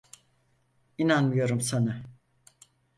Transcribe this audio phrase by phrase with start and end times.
[0.97, 2.01] İnanmıyorum sana.